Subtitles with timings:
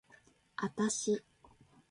[0.55, 1.23] あたし